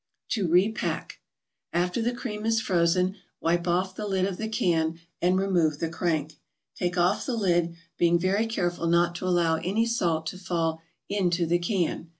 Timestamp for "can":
4.49-4.99, 11.59-12.09